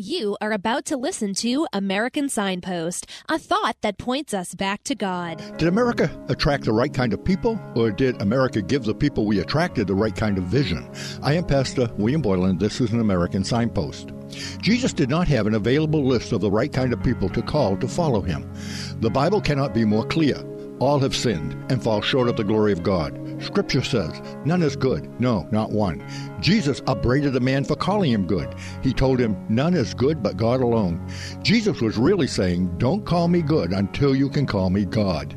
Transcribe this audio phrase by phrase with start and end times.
[0.00, 4.94] You are about to listen to American Signpost, a thought that points us back to
[4.94, 5.42] God.
[5.58, 9.40] Did America attract the right kind of people, or did America give the people we
[9.40, 10.88] attracted the right kind of vision?
[11.20, 12.58] I am Pastor William Boylan.
[12.58, 14.12] This is an American Signpost.
[14.62, 17.76] Jesus did not have an available list of the right kind of people to call
[17.78, 18.48] to follow him.
[19.00, 20.36] The Bible cannot be more clear.
[20.80, 23.18] All have sinned and fall short of the glory of God.
[23.42, 25.20] Scripture says, none is good.
[25.20, 26.04] No, not one.
[26.40, 28.54] Jesus upbraided the man for calling him good.
[28.82, 31.04] He told him, none is good but God alone.
[31.42, 35.36] Jesus was really saying, don't call me good until you can call me God.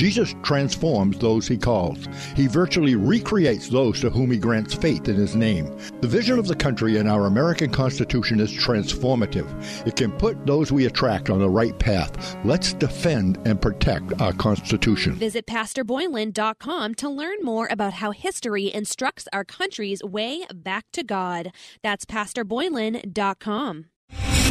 [0.00, 2.08] Jesus transforms those he calls.
[2.34, 5.76] He virtually recreates those to whom he grants faith in his name.
[6.00, 9.46] The vision of the country in our American Constitution is transformative.
[9.86, 12.34] It can put those we attract on the right path.
[12.46, 15.16] Let's defend and protect our Constitution.
[15.16, 21.52] Visit PastorBoylan.com to learn more about how history instructs our country's way back to God.
[21.82, 23.84] That's PastorBoylan.com.